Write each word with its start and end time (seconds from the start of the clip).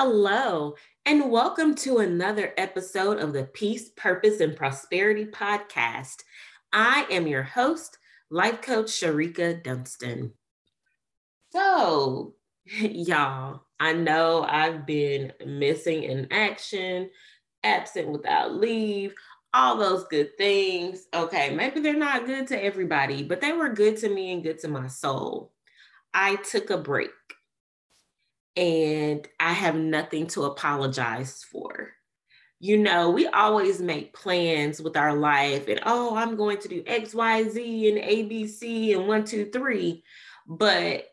Hello, 0.00 0.76
and 1.06 1.28
welcome 1.28 1.74
to 1.74 1.98
another 1.98 2.54
episode 2.56 3.18
of 3.18 3.32
the 3.32 3.42
Peace, 3.42 3.88
Purpose, 3.96 4.38
and 4.38 4.54
Prosperity 4.54 5.24
podcast. 5.24 6.22
I 6.72 7.04
am 7.10 7.26
your 7.26 7.42
host, 7.42 7.98
life 8.30 8.62
coach 8.62 8.86
Shereka 8.86 9.60
Dunston. 9.64 10.34
So, 11.50 12.36
y'all, 12.80 13.62
I 13.80 13.92
know 13.92 14.46
I've 14.48 14.86
been 14.86 15.32
missing 15.44 16.04
in 16.04 16.28
action, 16.30 17.10
absent 17.64 18.06
without 18.06 18.54
leave, 18.54 19.14
all 19.52 19.78
those 19.78 20.04
good 20.04 20.38
things. 20.38 21.06
Okay, 21.12 21.52
maybe 21.52 21.80
they're 21.80 21.96
not 21.96 22.24
good 22.24 22.46
to 22.46 22.64
everybody, 22.64 23.24
but 23.24 23.40
they 23.40 23.50
were 23.50 23.70
good 23.70 23.96
to 23.96 24.08
me 24.08 24.32
and 24.32 24.44
good 24.44 24.60
to 24.60 24.68
my 24.68 24.86
soul. 24.86 25.50
I 26.14 26.36
took 26.36 26.70
a 26.70 26.78
break 26.78 27.10
and 28.58 29.26
I 29.38 29.52
have 29.52 29.76
nothing 29.76 30.26
to 30.28 30.42
apologize 30.42 31.44
for. 31.44 31.90
You 32.58 32.76
know, 32.76 33.10
we 33.10 33.28
always 33.28 33.80
make 33.80 34.12
plans 34.12 34.82
with 34.82 34.96
our 34.96 35.14
life 35.14 35.68
and, 35.68 35.78
oh, 35.86 36.16
I'm 36.16 36.34
going 36.34 36.58
to 36.58 36.68
do 36.68 36.82
X, 36.84 37.14
Y, 37.14 37.48
Z 37.50 37.88
and 37.88 37.98
ABC 37.98 38.96
and 38.96 39.06
one, 39.06 39.24
two, 39.24 39.48
three. 39.52 40.02
But 40.44 41.06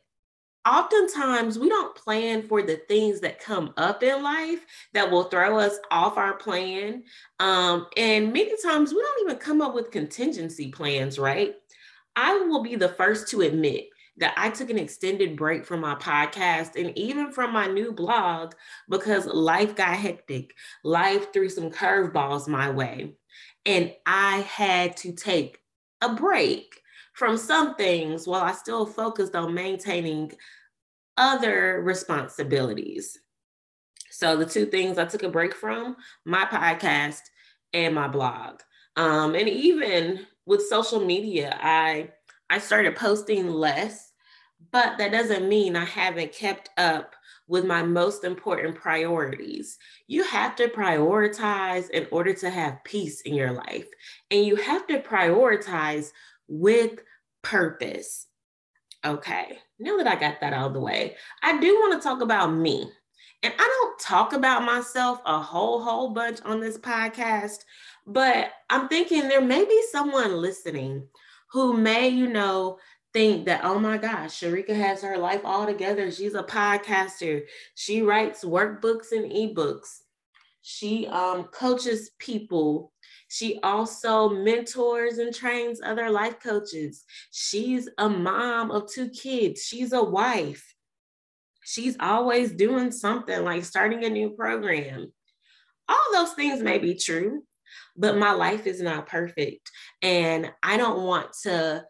oftentimes 0.68 1.59
we 1.59 1.70
don't 1.70 1.96
plan 1.96 2.41
for 2.48 2.63
the 2.63 2.77
things 2.87 3.20
that 3.20 3.40
come 3.40 3.76
up 3.77 4.02
in 4.02 4.24
life 4.24 4.65
that 4.93 5.12
will 5.12 5.26
throw 5.26 5.59
us 5.59 5.77
off 5.91 6.18
our 6.18 6.34
plan. 6.34 7.04
Um, 7.40 7.85
and 7.96 8.34
many 8.34 8.54
times 8.63 8.91
we 8.91 9.04
don't 9.04 9.30
even 9.30 9.37
come 9.37 9.62
up 9.62 9.76
with 9.76 9.91
contingency 9.91 10.71
plans, 10.71 11.20
right? 11.20 11.54
I 12.15 12.40
will 12.40 12.63
be 12.63 12.76
the 12.76 12.90
first 12.90 13.27
to 13.30 13.41
admit 13.41 13.90
that 14.18 14.34
I 14.38 14.49
took 14.49 14.70
an 14.70 14.80
extended 14.80 15.35
break 15.35 15.66
from 15.66 15.82
my 15.82 15.96
podcast 15.96 16.80
and 16.82 16.98
even 16.98 17.32
from 17.32 17.52
my 17.52 17.68
new 17.68 17.91
blog 17.91 18.54
because 18.90 19.26
life 19.26 19.76
got 19.76 19.98
hectic. 19.98 20.54
Life 20.84 21.34
threw 21.34 21.49
some 21.49 21.70
curveballs 21.70 22.48
my 22.48 22.70
way. 22.70 23.16
And 23.66 23.93
I 24.05 24.38
had 24.38 24.96
to 24.98 25.12
take 25.12 25.60
a 26.02 26.13
break 26.13 26.80
from 27.13 27.38
some 27.38 27.76
things 27.76 28.27
while 28.27 28.41
I 28.41 28.52
still 28.52 28.86
focused 28.86 29.36
on 29.36 29.54
maintaining 29.54 30.32
other 31.18 31.82
responsibilities. 31.84 33.18
So, 34.12 34.38
the 34.38 34.46
two 34.46 34.66
things 34.66 34.98
I 34.98 35.05
took 35.05 35.24
a 35.24 35.30
break 35.30 35.54
from 35.54 35.98
my 36.24 36.46
podcast 36.46 37.21
and 37.74 37.93
my 37.93 38.08
blog. 38.08 38.62
Um, 38.96 39.36
and 39.36 39.49
even 39.49 40.26
with 40.46 40.68
social 40.68 41.04
media, 41.04 41.58
I 41.62 42.12
I 42.49 42.60
started 42.60 42.96
posting 42.96 43.49
less, 43.49 44.12
but 44.71 44.98
that 44.98 45.12
doesn't 45.12 45.49
mean 45.49 45.76
I 45.76 45.85
haven't 45.85 46.34
kept 46.34 46.70
up 46.77 47.15
with 47.48 47.65
my 47.65 47.84
most 47.84 48.24
important 48.24 48.76
priorities. 48.76 49.77
You 50.07 50.24
have 50.24 50.55
to 50.55 50.68
prioritize 50.68 51.90
in 51.90 52.07
order 52.12 52.34
to 52.34 52.49
have 52.49 52.84
peace 52.84 53.21
in 53.21 53.35
your 53.35 53.52
life, 53.52 53.87
and 54.32 54.46
you 54.46 54.55
have 54.55 54.87
to 54.87 54.99
prioritize 54.99 56.12
with 56.48 56.99
purpose. 57.41 58.27
Okay, 59.05 59.59
now 59.80 59.98
that 59.98 60.07
I 60.07 60.15
got 60.20 60.41
that 60.41 60.54
out 60.54 60.68
of 60.68 60.74
the 60.74 60.80
way, 60.80 61.15
I 61.43 61.59
do 61.59 61.76
want 61.76 62.02
to 62.02 62.07
talk 62.07 62.21
about 62.21 62.48
me. 62.48 62.90
And 63.43 63.54
I 63.59 63.63
don't 63.63 63.99
talk 63.99 64.34
about 64.34 64.63
myself 64.63 65.22
a 65.25 65.40
whole, 65.40 65.84
whole 65.84 66.09
bunch 66.09 66.40
on 66.46 66.59
this 66.59 66.80
podcast, 66.80 67.59
but 68.08 68.50
I'm 68.72 68.88
thinking 68.88 69.28
there 69.28 69.42
may 69.42 69.64
be 69.64 69.84
someone 69.92 70.38
listening 70.38 71.08
who 71.56 71.72
may, 71.72 72.10
you 72.10 72.28
know, 72.28 72.78
think 73.14 73.46
that, 73.46 73.62
oh 73.64 73.80
my 73.80 73.98
gosh, 73.98 74.42
Shereka 74.42 74.76
has 74.76 75.02
her 75.02 75.18
life 75.18 75.40
all 75.46 75.66
together. 75.66 76.12
She's 76.12 76.34
a 76.34 76.44
podcaster. 76.44 77.44
She 77.76 78.02
writes 78.02 78.44
workbooks 78.44 79.14
and 79.14 79.32
ebooks. 79.32 80.02
She 80.62 81.08
um, 81.08 81.46
coaches 81.46 82.12
people. 82.20 82.92
She 83.30 83.58
also 83.64 84.28
mentors 84.28 85.18
and 85.18 85.34
trains 85.34 85.80
other 85.82 86.10
life 86.10 86.42
coaches. 86.42 87.06
She's 87.32 87.88
a 87.98 88.10
mom 88.10 88.70
of 88.70 88.92
two 88.92 89.08
kids. 89.08 89.64
She's 89.64 89.94
a 89.94 90.04
wife. 90.04 90.76
She's 91.64 91.96
always 92.02 92.52
doing 92.52 92.92
something 92.92 93.46
like 93.46 93.64
starting 93.64 94.04
a 94.04 94.10
new 94.10 94.32
program. 94.32 95.14
All 95.88 96.06
those 96.12 96.34
things 96.34 96.62
may 96.62 96.80
be 96.80 96.96
true, 96.96 97.46
but 97.96 98.18
my 98.18 98.31
life 98.31 98.68
is 98.68 98.81
not 98.81 99.08
perfect. 99.08 99.69
And 100.02 100.52
I 100.63 100.78
don't 100.78 101.03
want 101.03 101.28
to 101.44 101.86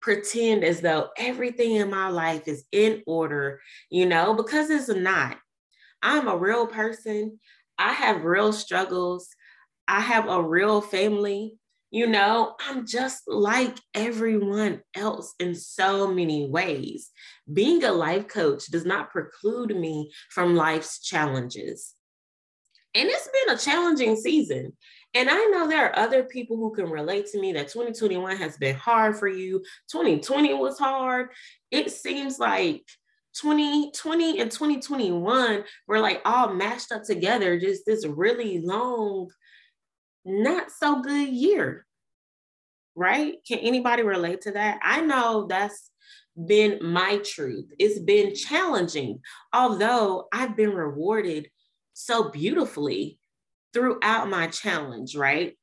pretend 0.00 0.64
as 0.64 0.80
though 0.80 1.08
everything 1.16 1.76
in 1.76 1.90
my 1.90 2.08
life 2.08 2.46
is 2.46 2.64
in 2.72 3.02
order, 3.06 3.60
you 3.90 4.06
know, 4.06 4.34
because 4.34 4.68
it's 4.68 4.88
not. 4.88 5.38
I'm 6.02 6.28
a 6.28 6.36
real 6.36 6.66
person. 6.66 7.40
I 7.78 7.94
have 7.94 8.24
real 8.24 8.52
struggles. 8.52 9.28
I 9.88 10.00
have 10.00 10.28
a 10.28 10.42
real 10.42 10.80
family. 10.80 11.58
You 11.90 12.06
know, 12.08 12.54
I'm 12.60 12.86
just 12.86 13.22
like 13.26 13.78
everyone 13.94 14.82
else 14.94 15.34
in 15.38 15.54
so 15.54 16.12
many 16.12 16.50
ways. 16.50 17.10
Being 17.50 17.84
a 17.84 17.92
life 17.92 18.28
coach 18.28 18.66
does 18.66 18.84
not 18.84 19.10
preclude 19.10 19.74
me 19.76 20.10
from 20.28 20.56
life's 20.56 21.00
challenges. 21.00 21.94
And 22.94 23.08
it's 23.08 23.28
been 23.28 23.54
a 23.54 23.58
challenging 23.58 24.16
season. 24.16 24.76
And 25.14 25.30
I 25.30 25.44
know 25.44 25.68
there 25.68 25.86
are 25.86 25.98
other 25.98 26.24
people 26.24 26.56
who 26.56 26.72
can 26.72 26.90
relate 26.90 27.26
to 27.26 27.40
me 27.40 27.52
that 27.52 27.68
2021 27.68 28.36
has 28.36 28.56
been 28.56 28.74
hard 28.74 29.16
for 29.16 29.28
you. 29.28 29.60
2020 29.90 30.54
was 30.54 30.78
hard. 30.78 31.28
It 31.70 31.92
seems 31.92 32.40
like 32.40 32.82
2020 33.40 34.40
and 34.40 34.50
2021 34.50 35.64
were 35.86 36.00
like 36.00 36.20
all 36.24 36.52
mashed 36.52 36.90
up 36.90 37.04
together, 37.04 37.58
just 37.58 37.86
this 37.86 38.04
really 38.04 38.60
long, 38.60 39.30
not 40.24 40.70
so 40.72 41.00
good 41.00 41.28
year. 41.28 41.86
Right? 42.96 43.36
Can 43.46 43.58
anybody 43.60 44.02
relate 44.02 44.42
to 44.42 44.52
that? 44.52 44.80
I 44.82 45.00
know 45.00 45.46
that's 45.48 45.90
been 46.46 46.78
my 46.82 47.18
truth. 47.18 47.72
It's 47.78 48.00
been 48.00 48.34
challenging, 48.34 49.20
although 49.52 50.26
I've 50.32 50.56
been 50.56 50.74
rewarded 50.74 51.50
so 51.92 52.30
beautifully 52.30 53.18
throughout 53.74 54.30
my 54.30 54.46
challenge, 54.46 55.16
right? 55.16 55.54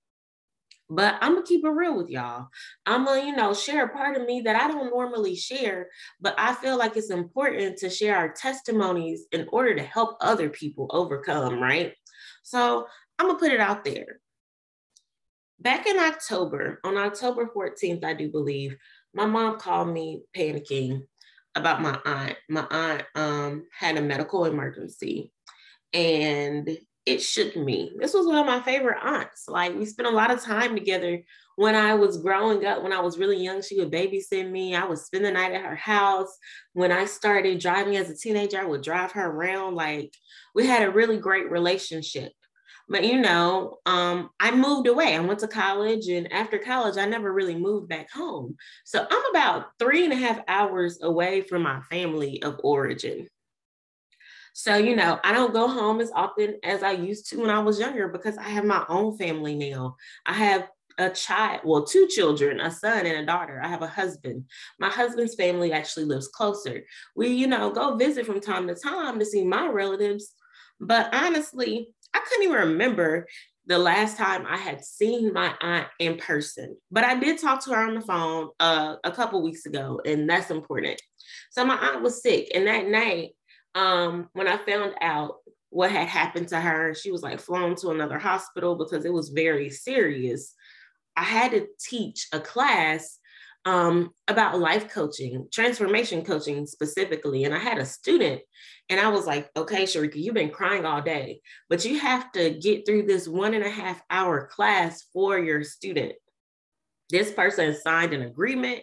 But 0.89 1.15
I'm 1.21 1.35
gonna 1.35 1.45
keep 1.45 1.63
it 1.63 1.69
real 1.69 1.95
with 1.95 2.09
y'all. 2.09 2.49
I'm 2.85 3.05
gonna, 3.05 3.25
you 3.25 3.33
know, 3.33 3.53
share 3.53 3.85
a 3.85 3.89
part 3.89 4.17
of 4.17 4.27
me 4.27 4.41
that 4.41 4.57
I 4.57 4.67
don't 4.67 4.91
normally 4.91 5.35
share, 5.35 5.87
but 6.19 6.35
I 6.37 6.53
feel 6.53 6.77
like 6.77 6.97
it's 6.97 7.09
important 7.09 7.77
to 7.77 7.89
share 7.89 8.17
our 8.17 8.29
testimonies 8.29 9.25
in 9.31 9.47
order 9.53 9.73
to 9.73 9.83
help 9.83 10.17
other 10.19 10.49
people 10.49 10.87
overcome, 10.91 11.61
right? 11.61 11.93
So 12.43 12.87
I'm 13.17 13.27
gonna 13.27 13.39
put 13.39 13.53
it 13.53 13.61
out 13.61 13.85
there. 13.85 14.19
Back 15.61 15.87
in 15.87 15.97
October, 15.97 16.79
on 16.83 16.97
October 16.97 17.49
14th, 17.55 18.03
I 18.03 18.13
do 18.13 18.29
believe, 18.29 18.75
my 19.13 19.25
mom 19.25 19.59
called 19.59 19.89
me 19.89 20.23
panicking 20.35 21.03
about 21.55 21.81
my 21.81 21.99
aunt. 22.03 22.35
My 22.49 22.65
aunt 22.69 23.03
um, 23.15 23.65
had 23.77 23.97
a 23.97 24.01
medical 24.01 24.45
emergency 24.45 25.31
and 25.93 26.77
it 27.05 27.21
shook 27.21 27.55
me. 27.55 27.93
This 27.97 28.13
was 28.13 28.27
one 28.27 28.37
of 28.37 28.45
my 28.45 28.61
favorite 28.61 28.99
aunts. 29.01 29.45
Like 29.47 29.75
we 29.75 29.85
spent 29.85 30.07
a 30.07 30.11
lot 30.11 30.31
of 30.31 30.41
time 30.41 30.75
together 30.75 31.21
when 31.55 31.75
I 31.75 31.95
was 31.95 32.21
growing 32.21 32.65
up. 32.65 32.83
When 32.83 32.93
I 32.93 33.01
was 33.01 33.17
really 33.17 33.43
young, 33.43 33.61
she 33.61 33.79
would 33.79 33.91
babysit 33.91 34.49
me. 34.49 34.75
I 34.75 34.85
would 34.85 34.99
spend 34.99 35.25
the 35.25 35.31
night 35.31 35.53
at 35.53 35.65
her 35.65 35.75
house. 35.75 36.37
When 36.73 36.91
I 36.91 37.05
started 37.05 37.59
driving 37.59 37.97
as 37.97 38.09
a 38.09 38.15
teenager, 38.15 38.59
I 38.59 38.65
would 38.65 38.83
drive 38.83 39.13
her 39.13 39.25
around. 39.25 39.75
Like 39.75 40.13
we 40.53 40.67
had 40.67 40.83
a 40.83 40.91
really 40.91 41.17
great 41.17 41.49
relationship. 41.49 42.33
But 42.87 43.05
you 43.05 43.19
know, 43.19 43.77
um, 43.85 44.29
I 44.39 44.51
moved 44.51 44.87
away. 44.87 45.15
I 45.15 45.19
went 45.21 45.39
to 45.39 45.47
college, 45.47 46.07
and 46.07 46.31
after 46.33 46.57
college, 46.57 46.97
I 46.97 47.05
never 47.05 47.31
really 47.31 47.55
moved 47.55 47.87
back 47.87 48.11
home. 48.11 48.57
So 48.83 49.07
I'm 49.09 49.29
about 49.29 49.67
three 49.79 50.03
and 50.03 50.11
a 50.11 50.17
half 50.17 50.41
hours 50.47 50.99
away 51.01 51.41
from 51.41 51.61
my 51.61 51.79
family 51.83 52.43
of 52.43 52.59
origin. 52.63 53.27
So, 54.53 54.75
you 54.75 54.95
know, 54.95 55.19
I 55.23 55.33
don't 55.33 55.53
go 55.53 55.67
home 55.67 56.01
as 56.01 56.11
often 56.11 56.55
as 56.63 56.83
I 56.83 56.91
used 56.91 57.29
to 57.29 57.41
when 57.41 57.49
I 57.49 57.59
was 57.59 57.79
younger 57.79 58.07
because 58.07 58.37
I 58.37 58.49
have 58.49 58.65
my 58.65 58.83
own 58.89 59.17
family 59.17 59.55
now. 59.55 59.95
I 60.25 60.33
have 60.33 60.67
a 60.97 61.09
child, 61.09 61.61
well, 61.63 61.85
two 61.85 62.07
children, 62.07 62.59
a 62.59 62.69
son 62.69 63.05
and 63.05 63.17
a 63.17 63.25
daughter. 63.25 63.61
I 63.63 63.67
have 63.67 63.81
a 63.81 63.87
husband. 63.87 64.45
My 64.79 64.89
husband's 64.89 65.35
family 65.35 65.71
actually 65.71 66.05
lives 66.05 66.27
closer. 66.27 66.83
We, 67.15 67.29
you 67.29 67.47
know, 67.47 67.71
go 67.71 67.95
visit 67.95 68.25
from 68.25 68.41
time 68.41 68.67
to 68.67 68.75
time 68.75 69.19
to 69.19 69.25
see 69.25 69.43
my 69.45 69.67
relatives. 69.67 70.33
But 70.79 71.13
honestly, 71.13 71.89
I 72.13 72.19
couldn't 72.19 72.43
even 72.43 72.69
remember 72.69 73.27
the 73.67 73.77
last 73.77 74.17
time 74.17 74.45
I 74.47 74.57
had 74.57 74.83
seen 74.83 75.33
my 75.33 75.53
aunt 75.61 75.87
in 75.99 76.17
person. 76.17 76.75
But 76.91 77.03
I 77.03 77.17
did 77.19 77.39
talk 77.39 77.63
to 77.63 77.71
her 77.71 77.87
on 77.87 77.95
the 77.95 78.01
phone 78.01 78.49
uh, 78.59 78.95
a 79.03 79.11
couple 79.11 79.41
weeks 79.43 79.65
ago, 79.65 80.01
and 80.05 80.29
that's 80.29 80.51
important. 80.51 81.01
So 81.51 81.63
my 81.63 81.75
aunt 81.75 82.01
was 82.01 82.21
sick, 82.21 82.51
and 82.53 82.67
that 82.67 82.87
night 82.87 83.31
um, 83.75 84.29
when 84.33 84.47
I 84.47 84.57
found 84.57 84.95
out 85.01 85.35
what 85.69 85.91
had 85.91 86.07
happened 86.07 86.49
to 86.49 86.59
her, 86.59 86.93
she 86.93 87.11
was 87.11 87.23
like 87.23 87.39
flown 87.39 87.75
to 87.75 87.89
another 87.89 88.19
hospital 88.19 88.75
because 88.75 89.05
it 89.05 89.13
was 89.13 89.29
very 89.29 89.69
serious. 89.69 90.53
I 91.15 91.23
had 91.23 91.51
to 91.51 91.67
teach 91.79 92.27
a 92.33 92.39
class 92.39 93.19
um, 93.65 94.11
about 94.27 94.59
life 94.59 94.91
coaching, 94.91 95.47
transformation 95.51 96.23
coaching 96.23 96.65
specifically. 96.65 97.43
And 97.43 97.53
I 97.53 97.59
had 97.59 97.77
a 97.77 97.85
student, 97.85 98.41
and 98.89 98.99
I 98.99 99.09
was 99.09 99.25
like, 99.25 99.49
okay, 99.55 99.83
Shereka, 99.83 100.15
you've 100.15 100.33
been 100.33 100.49
crying 100.49 100.85
all 100.85 101.01
day, 101.01 101.41
but 101.69 101.85
you 101.85 101.99
have 101.99 102.31
to 102.33 102.51
get 102.51 102.85
through 102.85 103.03
this 103.03 103.27
one 103.27 103.53
and 103.53 103.63
a 103.63 103.69
half 103.69 104.01
hour 104.09 104.47
class 104.47 105.05
for 105.13 105.37
your 105.37 105.63
student. 105.63 106.13
This 107.11 107.31
person 107.31 107.75
signed 107.75 108.13
an 108.13 108.21
agreement 108.21 108.81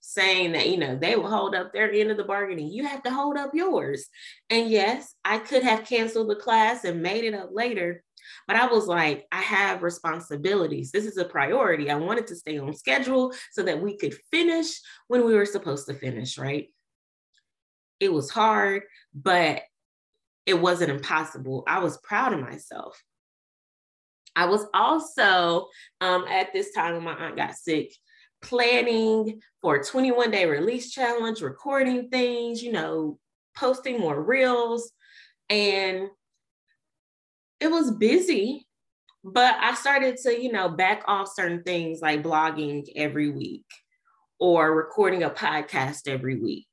saying 0.00 0.52
that, 0.52 0.68
you 0.68 0.76
know, 0.76 0.96
they 0.96 1.16
will 1.16 1.30
hold 1.30 1.54
up 1.54 1.72
their 1.72 1.90
end 1.90 2.10
of 2.10 2.16
the 2.16 2.24
bargaining. 2.24 2.68
You 2.68 2.86
have 2.86 3.02
to 3.04 3.10
hold 3.10 3.36
up 3.36 3.50
yours. 3.54 4.06
And 4.48 4.68
yes, 4.68 5.14
I 5.24 5.38
could 5.38 5.62
have 5.62 5.84
canceled 5.84 6.30
the 6.30 6.36
class 6.36 6.84
and 6.84 7.02
made 7.02 7.24
it 7.24 7.34
up 7.34 7.50
later, 7.52 8.02
but 8.46 8.56
I 8.56 8.66
was 8.66 8.86
like, 8.86 9.26
I 9.32 9.40
have 9.40 9.82
responsibilities. 9.82 10.90
This 10.92 11.06
is 11.06 11.16
a 11.16 11.24
priority. 11.24 11.90
I 11.90 11.96
wanted 11.96 12.26
to 12.28 12.36
stay 12.36 12.58
on 12.58 12.74
schedule 12.74 13.32
so 13.52 13.62
that 13.62 13.80
we 13.80 13.96
could 13.96 14.14
finish 14.30 14.80
when 15.08 15.24
we 15.24 15.34
were 15.34 15.46
supposed 15.46 15.86
to 15.86 15.94
finish, 15.94 16.38
right? 16.38 16.68
It 17.98 18.12
was 18.12 18.30
hard, 18.30 18.82
but 19.14 19.62
it 20.46 20.54
wasn't 20.54 20.90
impossible. 20.90 21.64
I 21.66 21.80
was 21.80 21.98
proud 21.98 22.32
of 22.32 22.40
myself. 22.40 23.00
I 24.40 24.46
was 24.46 24.64
also 24.72 25.68
um, 26.00 26.24
at 26.26 26.50
this 26.54 26.72
time 26.72 26.94
when 26.94 27.04
my 27.04 27.12
aunt 27.12 27.36
got 27.36 27.56
sick, 27.56 27.92
planning 28.40 29.42
for 29.60 29.76
a 29.76 29.84
21 29.84 30.30
day 30.30 30.46
release 30.46 30.90
challenge, 30.90 31.42
recording 31.42 32.08
things, 32.08 32.62
you 32.62 32.72
know, 32.72 33.18
posting 33.54 34.00
more 34.00 34.18
reels. 34.18 34.92
And 35.50 36.08
it 37.60 37.70
was 37.70 37.90
busy, 37.90 38.66
but 39.22 39.56
I 39.60 39.74
started 39.74 40.16
to, 40.22 40.42
you 40.42 40.50
know, 40.50 40.70
back 40.70 41.02
off 41.06 41.28
certain 41.34 41.62
things 41.62 42.00
like 42.00 42.22
blogging 42.22 42.86
every 42.96 43.30
week 43.30 43.66
or 44.38 44.74
recording 44.74 45.22
a 45.22 45.28
podcast 45.28 46.08
every 46.08 46.40
week 46.40 46.68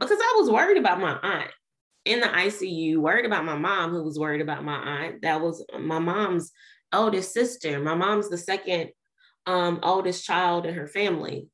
because 0.00 0.18
I 0.20 0.34
was 0.40 0.50
worried 0.50 0.78
about 0.78 0.98
my 0.98 1.12
aunt 1.12 1.50
in 2.04 2.18
the 2.18 2.26
ICU, 2.26 2.96
worried 2.96 3.26
about 3.26 3.44
my 3.44 3.56
mom 3.56 3.92
who 3.92 4.02
was 4.02 4.18
worried 4.18 4.40
about 4.40 4.64
my 4.64 4.74
aunt. 4.74 5.22
That 5.22 5.40
was 5.40 5.64
my 5.78 6.00
mom's 6.00 6.50
oldest 6.92 7.32
sister. 7.32 7.80
My 7.80 7.94
mom's 7.94 8.28
the 8.28 8.38
second 8.38 8.90
um, 9.46 9.80
oldest 9.82 10.24
child 10.24 10.66
in 10.66 10.74
her 10.74 10.86
family. 10.86 11.48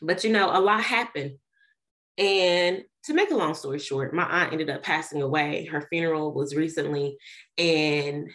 But 0.00 0.24
you 0.24 0.32
know, 0.32 0.50
a 0.50 0.60
lot 0.60 0.82
happened. 0.82 1.38
And 2.18 2.82
to 3.04 3.14
make 3.14 3.30
a 3.30 3.36
long 3.36 3.54
story 3.54 3.78
short, 3.78 4.14
my 4.14 4.24
aunt 4.24 4.52
ended 4.52 4.70
up 4.70 4.82
passing 4.82 5.22
away. 5.22 5.64
Her 5.64 5.86
funeral 5.88 6.32
was 6.32 6.54
recently, 6.54 7.16
and 7.56 8.28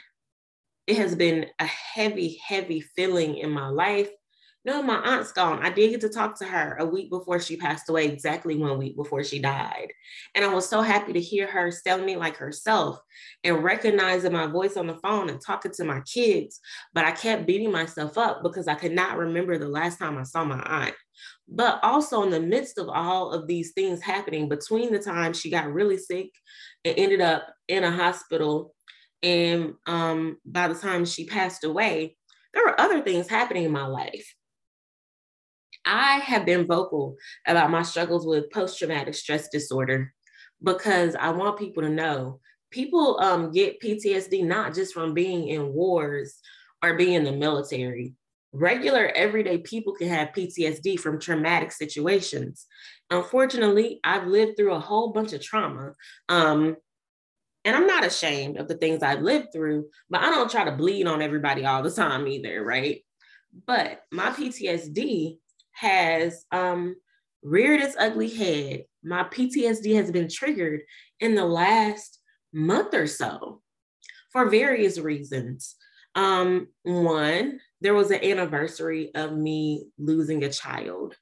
it 0.87 0.97
has 0.97 1.15
been 1.15 1.47
a 1.59 1.65
heavy, 1.65 2.39
heavy 2.45 2.81
feeling 2.81 3.37
in 3.37 3.51
my 3.51 3.67
life. 3.67 4.09
No, 4.67 4.81
my 4.83 4.97
aunt's 4.97 5.31
gone. 5.31 5.65
I 5.65 5.69
did 5.69 5.91
get 5.91 6.01
to 6.01 6.09
talk 6.09 6.37
to 6.39 6.45
her 6.45 6.75
a 6.77 6.85
week 6.85 7.09
before 7.09 7.39
she 7.39 7.55
passed 7.55 7.87
away, 7.87 8.07
exactly 8.07 8.57
one 8.57 8.77
week 8.77 8.97
before 8.97 9.23
she 9.23 9.39
died. 9.39 9.93
And 10.35 10.43
I 10.43 10.53
was 10.53 10.67
so 10.67 10.81
happy 10.81 11.13
to 11.13 11.21
hear 11.21 11.47
her 11.47 11.71
sounding 11.71 12.19
like 12.19 12.35
herself 12.35 12.99
and 13.45 13.63
recognizing 13.63 14.33
my 14.33 14.45
voice 14.45 14.75
on 14.75 14.87
the 14.87 14.95
phone 14.95 15.29
and 15.29 15.39
talking 15.39 15.71
to 15.71 15.85
my 15.85 16.01
kids. 16.01 16.59
But 16.93 17.05
I 17.05 17.11
kept 17.11 17.47
beating 17.47 17.71
myself 17.71 18.17
up 18.17 18.43
because 18.43 18.67
I 18.67 18.75
could 18.75 18.91
not 18.91 19.17
remember 19.17 19.57
the 19.57 19.69
last 19.69 19.99
time 19.99 20.17
I 20.17 20.23
saw 20.23 20.43
my 20.43 20.59
aunt. 20.59 20.95
But 21.47 21.79
also, 21.81 22.23
in 22.23 22.29
the 22.29 22.41
midst 22.41 22.77
of 22.77 22.89
all 22.89 23.31
of 23.31 23.47
these 23.47 23.71
things 23.71 24.01
happening, 24.01 24.49
between 24.49 24.91
the 24.91 24.99
time 24.99 25.31
she 25.31 25.49
got 25.49 25.71
really 25.71 25.97
sick 25.97 26.31
and 26.83 26.93
ended 26.97 27.21
up 27.21 27.47
in 27.69 27.85
a 27.85 27.91
hospital, 27.91 28.75
and 29.23 29.75
um, 29.85 30.39
by 30.45 30.67
the 30.67 30.75
time 30.75 31.05
she 31.05 31.25
passed 31.25 31.63
away, 31.63 32.17
there 32.53 32.65
were 32.65 32.79
other 32.81 33.01
things 33.01 33.29
happening 33.29 33.63
in 33.63 33.71
my 33.71 33.85
life. 33.85 34.33
I 35.87 36.17
have 36.17 36.45
been 36.45 36.67
vocal 36.67 37.15
about 37.47 37.71
my 37.71 37.81
struggles 37.81 38.27
with 38.27 38.51
post 38.51 38.77
traumatic 38.77 39.15
stress 39.15 39.47
disorder 39.49 40.13
because 40.61 41.15
I 41.15 41.29
want 41.29 41.57
people 41.57 41.83
to 41.83 41.89
know 41.89 42.39
people 42.69 43.19
um, 43.21 43.51
get 43.51 43.81
PTSD 43.81 44.45
not 44.45 44.75
just 44.75 44.93
from 44.93 45.13
being 45.13 45.47
in 45.47 45.73
wars 45.73 46.39
or 46.83 46.95
being 46.95 47.13
in 47.13 47.23
the 47.23 47.31
military 47.31 48.13
regular 48.53 49.07
everyday 49.15 49.59
people 49.59 49.93
can 49.93 50.07
have 50.07 50.29
PTSD 50.29 50.99
from 50.99 51.19
traumatic 51.19 51.71
situations. 51.71 52.65
Unfortunately, 53.09 53.99
I've 54.03 54.27
lived 54.27 54.57
through 54.57 54.73
a 54.73 54.79
whole 54.79 55.11
bunch 55.11 55.33
of 55.33 55.41
trauma. 55.41 55.93
Um, 56.29 56.75
and 57.65 57.75
I'm 57.75 57.87
not 57.87 58.05
ashamed 58.05 58.57
of 58.57 58.67
the 58.67 58.77
things 58.77 59.03
I've 59.03 59.21
lived 59.21 59.49
through, 59.53 59.87
but 60.09 60.21
I 60.21 60.29
don't 60.29 60.49
try 60.49 60.63
to 60.63 60.71
bleed 60.71 61.05
on 61.05 61.21
everybody 61.21 61.65
all 61.65 61.83
the 61.83 61.91
time 61.91 62.27
either, 62.27 62.63
right? 62.63 63.01
But 63.65 64.01
my 64.11 64.29
PTSD 64.29 65.37
has 65.77 66.43
um, 66.51 66.95
reared 67.43 67.81
its 67.81 67.95
ugly 67.97 68.29
head. 68.29 68.85
My 69.03 69.23
PTSD 69.23 69.95
has 69.95 70.11
been 70.11 70.27
triggered 70.27 70.81
in 71.19 71.35
the 71.35 71.45
last 71.45 72.19
month 72.53 72.93
or 72.93 73.07
so 73.07 73.61
for 74.31 74.49
various 74.49 74.97
reasons. 74.97 75.75
Um, 76.15 76.69
one, 76.81 77.59
there 77.81 77.93
was 77.93 78.09
an 78.09 78.23
anniversary 78.23 79.13
of 79.13 79.33
me 79.33 79.87
losing 79.99 80.43
a 80.43 80.51
child, 80.51 81.15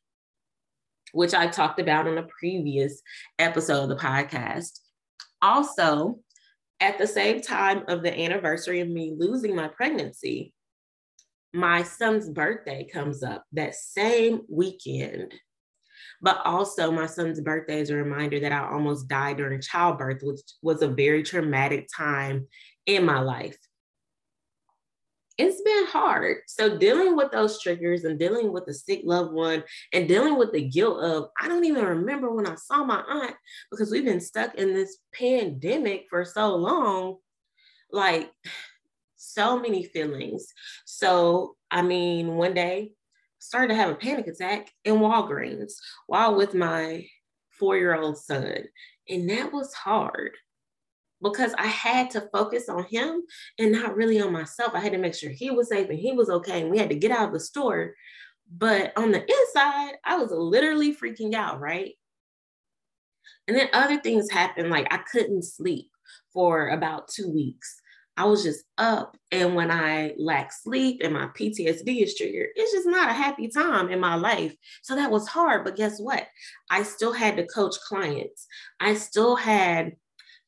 which 1.11 1.33
I 1.33 1.47
talked 1.47 1.81
about 1.81 2.07
in 2.07 2.17
a 2.17 2.27
previous 2.39 3.01
episode 3.37 3.83
of 3.83 3.89
the 3.89 3.97
podcast. 3.97 4.79
Also, 5.41 6.19
at 6.79 6.97
the 6.97 7.07
same 7.07 7.41
time 7.41 7.83
of 7.89 8.03
the 8.03 8.17
anniversary 8.17 8.79
of 8.79 8.87
me 8.87 9.13
losing 9.17 9.53
my 9.53 9.67
pregnancy, 9.67 10.53
my 11.55 11.83
son's 11.83 12.29
birthday 12.29 12.87
comes 12.91 13.23
up 13.23 13.43
that 13.53 13.75
same 13.75 14.41
weekend. 14.49 15.33
But 16.21 16.41
also, 16.45 16.91
my 16.91 17.05
son's 17.05 17.39
birthday 17.41 17.81
is 17.81 17.89
a 17.89 17.95
reminder 17.95 18.39
that 18.39 18.51
I 18.51 18.69
almost 18.69 19.07
died 19.07 19.37
during 19.37 19.61
childbirth, 19.61 20.21
which 20.21 20.41
was 20.61 20.81
a 20.81 20.87
very 20.87 21.23
traumatic 21.23 21.87
time 21.95 22.47
in 22.85 23.05
my 23.05 23.19
life 23.19 23.57
it's 25.37 25.61
been 25.61 25.85
hard. 25.87 26.37
So 26.47 26.77
dealing 26.77 27.15
with 27.15 27.31
those 27.31 27.61
triggers 27.61 28.05
and 28.05 28.17
dealing 28.17 28.53
with 28.53 28.67
a 28.67 28.73
sick 28.73 29.01
loved 29.03 29.33
one 29.33 29.63
and 29.91 30.07
dealing 30.07 30.37
with 30.37 30.53
the 30.53 30.61
guilt 30.61 31.03
of 31.03 31.29
I 31.39 31.47
don't 31.47 31.65
even 31.65 31.83
remember 31.83 32.31
when 32.31 32.47
I 32.47 32.55
saw 32.55 32.83
my 32.83 33.03
aunt 33.07 33.35
because 33.69 33.91
we've 33.91 34.05
been 34.05 34.21
stuck 34.21 34.55
in 34.55 34.73
this 34.73 34.97
pandemic 35.13 36.05
for 36.09 36.23
so 36.23 36.55
long. 36.55 37.17
Like 37.91 38.31
so 39.25 39.59
many 39.59 39.83
feelings. 39.83 40.47
So 40.85 41.55
I 41.71 41.81
mean, 41.81 42.35
one 42.35 42.53
day 42.53 42.93
started 43.39 43.69
to 43.69 43.75
have 43.75 43.91
a 43.91 43.95
panic 43.95 44.27
attack 44.27 44.71
in 44.85 44.95
Walgreens 44.95 45.73
while 46.07 46.35
with 46.35 46.53
my 46.53 47.05
four-year-old 47.59 48.17
son. 48.17 48.63
And 49.07 49.29
that 49.29 49.53
was 49.53 49.73
hard 49.73 50.31
because 51.21 51.53
I 51.57 51.67
had 51.67 52.09
to 52.11 52.29
focus 52.33 52.69
on 52.69 52.85
him 52.85 53.23
and 53.59 53.71
not 53.71 53.95
really 53.95 54.19
on 54.21 54.31
myself. 54.31 54.73
I 54.73 54.79
had 54.79 54.93
to 54.93 54.97
make 54.97 55.13
sure 55.13 55.29
he 55.29 55.51
was 55.51 55.69
safe 55.69 55.89
and 55.89 55.99
he 55.99 56.11
was 56.11 56.29
okay. 56.29 56.61
And 56.61 56.71
we 56.71 56.77
had 56.77 56.89
to 56.89 56.95
get 56.95 57.11
out 57.11 57.27
of 57.27 57.33
the 57.33 57.39
store. 57.39 57.93
But 58.51 58.93
on 58.95 59.11
the 59.11 59.21
inside, 59.21 59.95
I 60.03 60.17
was 60.17 60.31
literally 60.31 60.95
freaking 60.95 61.33
out, 61.33 61.59
right? 61.59 61.93
And 63.47 63.57
then 63.57 63.69
other 63.73 63.99
things 63.99 64.29
happened, 64.29 64.69
like 64.69 64.87
I 64.91 64.97
couldn't 64.97 65.43
sleep 65.43 65.89
for 66.33 66.69
about 66.69 67.07
two 67.07 67.31
weeks. 67.31 67.81
I 68.17 68.25
was 68.25 68.43
just 68.43 68.63
up. 68.77 69.17
And 69.31 69.55
when 69.55 69.71
I 69.71 70.13
lack 70.17 70.51
sleep 70.53 71.01
and 71.03 71.13
my 71.13 71.27
PTSD 71.27 72.03
is 72.03 72.15
triggered, 72.15 72.49
it's 72.55 72.71
just 72.71 72.87
not 72.87 73.09
a 73.09 73.13
happy 73.13 73.49
time 73.49 73.89
in 73.89 73.99
my 73.99 74.15
life. 74.15 74.55
So 74.83 74.95
that 74.95 75.11
was 75.11 75.27
hard. 75.27 75.65
But 75.65 75.75
guess 75.75 75.99
what? 75.99 76.25
I 76.69 76.83
still 76.83 77.11
had 77.11 77.37
to 77.37 77.45
coach 77.47 77.75
clients. 77.87 78.47
I 78.79 78.95
still 78.95 79.35
had 79.35 79.93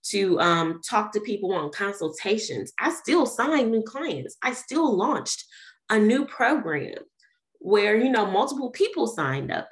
to 0.10 0.40
um, 0.40 0.82
talk 0.88 1.12
to 1.12 1.20
people 1.20 1.54
on 1.54 1.72
consultations. 1.72 2.72
I 2.80 2.92
still 2.92 3.26
signed 3.26 3.72
new 3.72 3.84
clients. 3.84 4.38
I 4.42 4.54
still 4.54 4.96
launched 4.96 5.44
a 5.90 6.00
new 6.00 6.26
program 6.26 7.00
where, 7.60 7.98
you 7.98 8.10
know, 8.10 8.26
multiple 8.26 8.70
people 8.70 9.08
signed 9.08 9.52
up. 9.52 9.70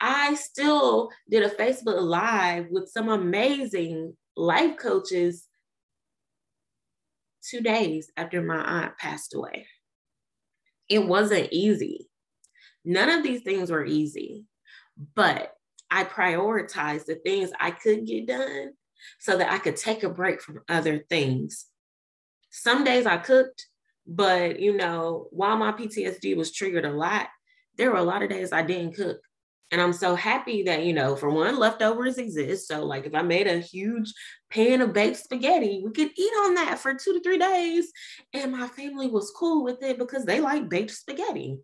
I 0.00 0.34
still 0.34 1.10
did 1.28 1.42
a 1.42 1.50
Facebook 1.50 2.00
Live 2.00 2.66
with 2.70 2.88
some 2.88 3.08
amazing 3.08 4.16
life 4.36 4.76
coaches 4.76 5.47
two 7.42 7.60
days 7.60 8.10
after 8.16 8.42
my 8.42 8.56
aunt 8.56 8.96
passed 8.98 9.34
away. 9.34 9.66
It 10.88 11.06
wasn't 11.06 11.48
easy. 11.52 12.08
None 12.84 13.10
of 13.10 13.22
these 13.22 13.42
things 13.42 13.70
were 13.70 13.84
easy, 13.84 14.44
but 15.14 15.52
I 15.90 16.04
prioritized 16.04 17.06
the 17.06 17.16
things 17.16 17.50
I 17.58 17.70
could 17.70 18.06
get 18.06 18.26
done 18.26 18.72
so 19.18 19.36
that 19.36 19.52
I 19.52 19.58
could 19.58 19.76
take 19.76 20.02
a 20.02 20.08
break 20.08 20.40
from 20.40 20.60
other 20.68 20.98
things. 20.98 21.66
Some 22.50 22.84
days 22.84 23.06
I 23.06 23.18
cooked, 23.18 23.66
but 24.06 24.60
you 24.60 24.76
know, 24.76 25.28
while 25.30 25.56
my 25.56 25.72
PTSD 25.72 26.36
was 26.36 26.52
triggered 26.52 26.84
a 26.84 26.92
lot, 26.92 27.28
there 27.76 27.90
were 27.90 27.98
a 27.98 28.02
lot 28.02 28.22
of 28.22 28.30
days 28.30 28.52
I 28.52 28.62
didn't 28.62 28.96
cook. 28.96 29.20
And 29.70 29.80
I'm 29.80 29.92
so 29.92 30.14
happy 30.14 30.62
that, 30.62 30.84
you 30.84 30.94
know, 30.94 31.14
for 31.14 31.28
one, 31.28 31.58
leftovers 31.58 32.16
exist. 32.16 32.68
So, 32.68 32.84
like, 32.84 33.04
if 33.04 33.14
I 33.14 33.22
made 33.22 33.46
a 33.46 33.58
huge 33.58 34.12
pan 34.50 34.80
of 34.80 34.94
baked 34.94 35.18
spaghetti, 35.18 35.82
we 35.84 35.92
could 35.92 36.10
eat 36.16 36.32
on 36.40 36.54
that 36.54 36.78
for 36.78 36.94
two 36.94 37.12
to 37.12 37.20
three 37.20 37.38
days. 37.38 37.92
And 38.32 38.52
my 38.52 38.66
family 38.66 39.08
was 39.08 39.32
cool 39.36 39.62
with 39.62 39.82
it 39.82 39.98
because 39.98 40.24
they 40.24 40.40
like 40.40 40.70
baked 40.70 40.92
spaghetti. 40.92 41.58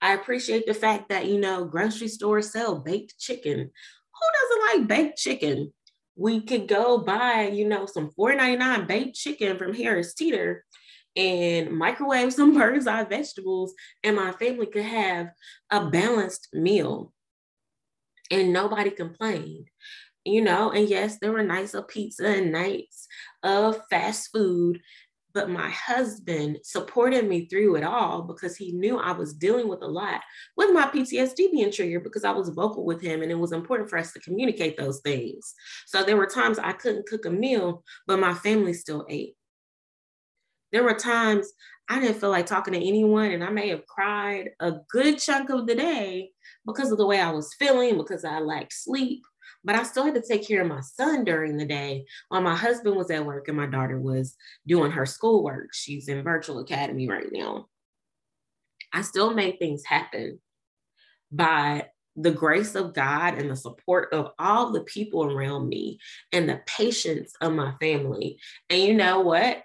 I 0.00 0.12
appreciate 0.12 0.66
the 0.66 0.74
fact 0.74 1.08
that, 1.08 1.26
you 1.26 1.40
know, 1.40 1.64
grocery 1.64 2.08
stores 2.08 2.52
sell 2.52 2.80
baked 2.80 3.18
chicken. 3.18 3.58
Who 3.58 4.70
doesn't 4.70 4.80
like 4.80 4.88
baked 4.88 5.18
chicken? 5.18 5.72
We 6.16 6.42
could 6.42 6.68
go 6.68 6.98
buy, 6.98 7.48
you 7.48 7.66
know, 7.66 7.86
some 7.86 8.10
$4.99 8.18 8.86
baked 8.86 9.16
chicken 9.16 9.56
from 9.56 9.72
Harris 9.72 10.14
Teeter 10.14 10.64
and 11.16 11.70
microwave 11.70 12.32
some 12.34 12.54
bird's 12.54 12.86
eye 12.86 13.04
vegetables, 13.04 13.74
and 14.02 14.16
my 14.16 14.32
family 14.32 14.66
could 14.66 14.84
have 14.84 15.30
a 15.70 15.88
balanced 15.90 16.48
meal. 16.52 17.12
And 18.30 18.52
nobody 18.52 18.90
complained, 18.90 19.68
you 20.24 20.42
know. 20.42 20.70
And 20.70 20.88
yes, 20.88 21.18
there 21.18 21.32
were 21.32 21.42
nights 21.42 21.74
of 21.74 21.88
pizza 21.88 22.26
and 22.26 22.52
nights 22.52 23.06
of 23.42 23.80
fast 23.88 24.30
food, 24.32 24.80
but 25.34 25.48
my 25.48 25.70
husband 25.70 26.58
supported 26.62 27.26
me 27.28 27.46
through 27.46 27.76
it 27.76 27.84
all 27.84 28.22
because 28.22 28.56
he 28.56 28.72
knew 28.72 28.98
I 28.98 29.12
was 29.12 29.34
dealing 29.34 29.68
with 29.68 29.82
a 29.82 29.86
lot 29.86 30.20
with 30.56 30.72
my 30.72 30.86
PTSD 30.86 31.52
being 31.52 31.70
triggered 31.70 32.02
because 32.02 32.24
I 32.24 32.32
was 32.32 32.48
vocal 32.48 32.84
with 32.84 33.00
him 33.00 33.22
and 33.22 33.30
it 33.30 33.38
was 33.38 33.52
important 33.52 33.88
for 33.88 33.98
us 33.98 34.12
to 34.12 34.20
communicate 34.20 34.76
those 34.76 35.00
things. 35.00 35.54
So 35.86 36.02
there 36.02 36.16
were 36.16 36.26
times 36.26 36.58
I 36.58 36.72
couldn't 36.72 37.06
cook 37.06 37.24
a 37.24 37.30
meal, 37.30 37.84
but 38.06 38.18
my 38.18 38.34
family 38.34 38.72
still 38.72 39.06
ate 39.08 39.37
there 40.72 40.82
were 40.82 40.94
times 40.94 41.50
I 41.88 42.00
didn't 42.00 42.20
feel 42.20 42.30
like 42.30 42.46
talking 42.46 42.74
to 42.74 42.86
anyone, 42.86 43.30
and 43.30 43.42
I 43.42 43.50
may 43.50 43.68
have 43.68 43.86
cried 43.86 44.50
a 44.60 44.72
good 44.90 45.18
chunk 45.18 45.48
of 45.48 45.66
the 45.66 45.74
day 45.74 46.30
because 46.66 46.92
of 46.92 46.98
the 46.98 47.06
way 47.06 47.18
I 47.20 47.30
was 47.30 47.54
feeling, 47.58 47.96
because 47.96 48.24
I 48.24 48.40
lacked 48.40 48.74
sleep. 48.74 49.24
But 49.64 49.74
I 49.74 49.82
still 49.82 50.04
had 50.04 50.14
to 50.14 50.22
take 50.22 50.46
care 50.46 50.62
of 50.62 50.68
my 50.68 50.80
son 50.80 51.24
during 51.24 51.56
the 51.56 51.64
day 51.64 52.04
while 52.28 52.42
my 52.42 52.54
husband 52.54 52.96
was 52.96 53.10
at 53.10 53.24
work 53.24 53.48
and 53.48 53.56
my 53.56 53.66
daughter 53.66 53.98
was 53.98 54.36
doing 54.66 54.92
her 54.92 55.06
schoolwork. 55.06 55.70
She's 55.72 56.08
in 56.08 56.22
virtual 56.22 56.58
academy 56.60 57.08
right 57.08 57.26
now. 57.32 57.66
I 58.92 59.02
still 59.02 59.34
made 59.34 59.58
things 59.58 59.84
happen 59.84 60.40
by 61.32 61.88
the 62.16 62.30
grace 62.30 62.74
of 62.74 62.94
God 62.94 63.34
and 63.34 63.50
the 63.50 63.56
support 63.56 64.12
of 64.12 64.30
all 64.38 64.72
the 64.72 64.82
people 64.82 65.24
around 65.24 65.68
me 65.68 65.98
and 66.32 66.48
the 66.48 66.60
patience 66.66 67.32
of 67.40 67.52
my 67.52 67.74
family. 67.80 68.38
And 68.70 68.82
you 68.82 68.94
know 68.94 69.20
what? 69.20 69.62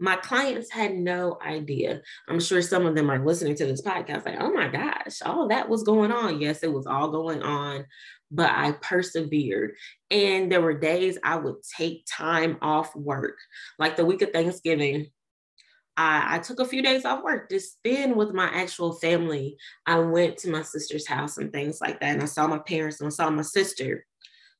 My 0.00 0.16
clients 0.16 0.70
had 0.70 0.94
no 0.94 1.38
idea. 1.44 2.00
I'm 2.26 2.40
sure 2.40 2.62
some 2.62 2.86
of 2.86 2.94
them 2.94 3.10
are 3.10 3.24
listening 3.24 3.54
to 3.56 3.66
this 3.66 3.82
podcast 3.82 4.24
like, 4.24 4.40
oh 4.40 4.50
my 4.50 4.68
gosh, 4.68 5.20
all 5.24 5.48
that 5.48 5.68
was 5.68 5.82
going 5.82 6.10
on. 6.10 6.40
Yes, 6.40 6.62
it 6.62 6.72
was 6.72 6.86
all 6.86 7.10
going 7.10 7.42
on, 7.42 7.84
but 8.30 8.50
I 8.50 8.72
persevered. 8.72 9.72
And 10.10 10.50
there 10.50 10.62
were 10.62 10.78
days 10.78 11.18
I 11.22 11.36
would 11.36 11.56
take 11.76 12.06
time 12.10 12.56
off 12.62 12.96
work, 12.96 13.36
like 13.78 13.96
the 13.96 14.06
week 14.06 14.22
of 14.22 14.30
Thanksgiving. 14.30 15.08
I, 15.98 16.36
I 16.36 16.38
took 16.38 16.60
a 16.60 16.66
few 16.66 16.82
days 16.82 17.04
off 17.04 17.22
work 17.22 17.50
to 17.50 17.60
spend 17.60 18.16
with 18.16 18.32
my 18.32 18.46
actual 18.46 18.94
family. 18.94 19.58
I 19.86 19.98
went 19.98 20.38
to 20.38 20.50
my 20.50 20.62
sister's 20.62 21.06
house 21.06 21.36
and 21.36 21.52
things 21.52 21.78
like 21.82 22.00
that. 22.00 22.14
And 22.14 22.22
I 22.22 22.26
saw 22.26 22.46
my 22.46 22.58
parents 22.58 23.00
and 23.00 23.08
I 23.08 23.10
saw 23.10 23.28
my 23.28 23.42
sister. 23.42 24.06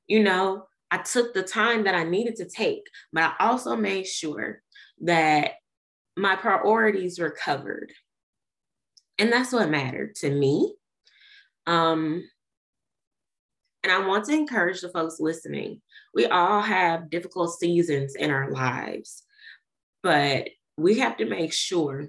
You 0.07 0.23
know, 0.23 0.67
I 0.91 0.99
took 0.99 1.33
the 1.33 1.43
time 1.43 1.85
that 1.85 1.95
I 1.95 2.05
needed 2.05 2.37
to 2.37 2.45
take, 2.45 2.83
but 3.13 3.23
I 3.23 3.47
also 3.47 3.77
made 3.77 4.07
sure 4.07 4.61
that 5.01 5.53
my 6.17 6.37
priorities 6.37 7.19
were 7.19 7.31
covered. 7.31 7.93
And 9.19 9.33
that's 9.33 9.53
what 9.53 9.71
mattered 9.71 10.15
to 10.17 10.31
me. 10.31 10.75
Um, 11.67 12.25
and 13.83 13.93
I 13.93 14.07
want 14.07 14.27
to 14.27 14.33
encourage 14.33 14.81
the 14.81 14.89
folks 14.89 15.21
listening. 15.21 15.81
We 16.15 16.27
all 16.27 16.61
have 16.61 17.11
difficult 17.11 17.59
seasons 17.59 18.15
in 18.15 18.31
our 18.31 18.51
lives, 18.51 19.23
but 20.03 20.49
we 20.77 20.99
have 20.99 21.17
to 21.19 21.27
make 21.27 21.53
sure 21.53 22.09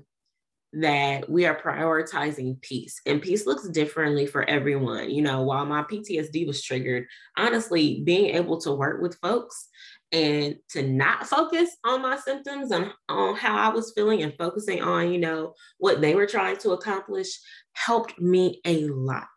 that 0.74 1.30
we 1.30 1.46
are 1.46 1.62
prioritizing 1.62 2.62
peace. 2.62 3.02
And 3.06 3.22
peace 3.22 3.46
looks 3.46 3.68
differently 3.68 4.26
for 4.26 4.44
everyone. 4.50 5.10
You 5.10 5.22
know, 5.22 5.44
while 5.44 5.66
my 5.66 5.84
PTSD 5.84 6.48
was 6.48 6.64
triggered, 6.64 7.08
honestly, 7.38 8.02
being 8.06 8.36
able 8.36 8.60
to 8.62 8.72
work 8.72 9.02
with 9.02 9.20
folks 9.20 9.68
and 10.12 10.58
to 10.70 10.84
not 10.84 11.26
focus 11.26 11.70
on 11.86 12.02
my 12.02 12.18
symptoms 12.18 12.72
and 12.72 12.92
on 13.08 13.36
how 13.36 13.56
I 13.56 13.74
was 13.74 13.94
feeling 13.96 14.24
and 14.24 14.34
focusing 14.38 14.82
on, 14.82 15.12
you 15.12 15.20
know, 15.20 15.54
what 15.78 16.02
they 16.02 16.16
were 16.16 16.26
trying 16.26 16.58
to 16.58 16.72
accomplish 16.72 17.40
helped 17.74 18.20
me 18.20 18.60
a 18.66 18.88
lot. 18.88 19.28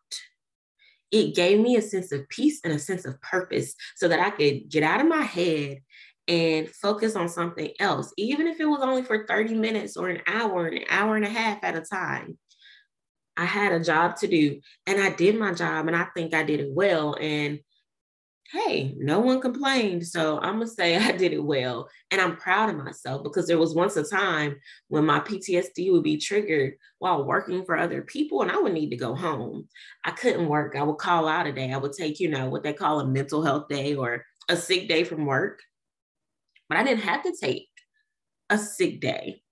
It 1.12 1.37
gave 1.37 1.61
me 1.61 1.76
a 1.76 1.83
sense 1.83 2.11
of 2.11 2.28
peace 2.28 2.61
and 2.64 2.73
a 2.73 2.78
sense 2.78 3.04
of 3.04 3.21
purpose 3.21 3.75
so 3.95 4.09
that 4.09 4.19
I 4.19 4.31
could 4.31 4.69
get 4.69 4.83
out 4.83 5.00
of 5.00 5.07
my 5.07 5.23
head 5.23 5.78
and 6.26 6.69
focus 6.69 7.14
on 7.14 7.28
something 7.28 7.71
else, 7.78 8.12
even 8.16 8.47
if 8.47 8.59
it 8.59 8.64
was 8.64 8.81
only 8.83 9.02
for 9.02 9.26
30 9.26 9.54
minutes 9.54 9.97
or 9.97 10.09
an 10.09 10.23
hour, 10.26 10.66
an 10.66 10.85
hour 10.88 11.16
and 11.16 11.25
a 11.25 11.28
half 11.28 11.62
at 11.62 11.76
a 11.76 11.83
time. 11.83 12.38
I 13.37 13.45
had 13.45 13.73
a 13.73 13.83
job 13.83 14.16
to 14.16 14.28
do 14.28 14.61
and 14.87 15.00
I 15.00 15.11
did 15.11 15.38
my 15.38 15.52
job 15.52 15.87
and 15.87 15.97
I 15.97 16.07
think 16.16 16.35
I 16.35 16.45
did 16.45 16.61
it 16.61 16.71
well. 16.71 17.16
And 17.21 17.61
hey, 18.53 18.95
no 18.99 19.21
one 19.21 19.41
complained. 19.41 20.07
So 20.07 20.39
I'm 20.39 20.57
going 20.57 20.69
to 20.69 20.75
say 20.75 20.97
I 20.99 21.13
did 21.13 21.33
it 21.33 21.43
well. 21.43 21.89
And 22.11 22.21
I'm 22.21 22.37
proud 22.37 22.71
of 22.71 22.77
myself 22.77 23.23
because 23.23 23.47
there 23.47 23.59
was 23.59 23.75
once 23.75 23.97
a 23.97 24.05
time 24.05 24.57
when 24.89 25.05
my 25.05 25.21
PTSD 25.21 25.93
would 25.93 26.03
be 26.03 26.19
triggered 26.19 26.75
while 26.99 27.25
working 27.25 27.65
for 27.65 27.77
other 27.77 28.03
people 28.03 28.43
and 28.43 28.51
I 28.51 28.59
would 28.59 28.73
need 28.73 28.91
to 28.91 28.97
go 28.97 29.15
home. 29.15 29.69
I 30.05 30.13
couldn't 30.13 30.49
work. 30.49 30.77
I 30.77 30.83
would 30.83 30.99
call 30.99 31.29
out 31.29 31.47
a 31.47 31.53
day. 31.53 31.73
I 31.73 31.77
would 31.79 31.93
take, 31.93 32.21
you 32.21 32.29
know, 32.29 32.49
what 32.49 32.63
they 32.63 32.73
call 32.73 33.01
a 33.01 33.07
mental 33.07 33.43
health 33.43 33.69
day 33.69 33.95
or 33.95 34.25
a 34.49 34.57
sick 34.57 34.89
day 34.89 35.05
from 35.05 35.27
work. 35.27 35.61
But 36.69 36.79
I 36.79 36.85
didn't 36.85 37.05
have 37.05 37.23
to 37.25 37.35
take 37.41 37.69
a 38.51 38.59
sick 38.59 39.01
day 39.01 39.43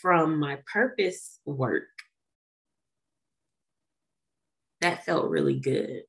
from 0.00 0.38
my 0.38 0.58
purpose 0.72 1.38
work. 1.44 1.84
That 4.80 5.04
felt 5.04 5.30
really 5.30 5.58
good. 5.58 6.02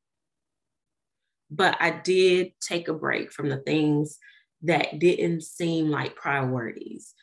But 1.50 1.78
I 1.80 1.92
did 1.92 2.54
take 2.60 2.88
a 2.88 2.94
break 2.94 3.32
from 3.32 3.50
the 3.50 3.58
things 3.58 4.18
that 4.64 5.00
didn't 5.00 5.44
seem 5.44 5.90
like 5.90 6.16
priorities, 6.16 7.14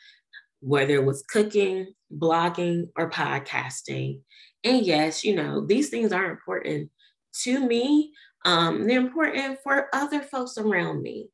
whether 0.60 0.94
it 0.94 1.04
was 1.04 1.22
cooking, 1.22 1.92
blogging, 2.12 2.88
or 2.96 3.10
podcasting. 3.10 4.20
And 4.62 4.84
yes, 4.84 5.24
you 5.24 5.34
know, 5.34 5.66
these 5.66 5.90
things 5.90 6.12
are 6.12 6.30
important 6.30 6.90
to 7.42 7.66
me. 7.66 8.12
Um, 8.44 8.86
they're 8.86 9.00
important 9.00 9.58
for 9.62 9.88
other 9.92 10.20
folks 10.20 10.58
around 10.58 11.02
me. 11.02 11.28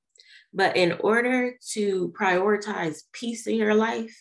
But 0.53 0.77
in 0.77 0.93
order 1.01 1.55
to 1.73 2.13
prioritize 2.19 3.03
peace 3.13 3.47
in 3.47 3.55
your 3.55 3.75
life, 3.75 4.17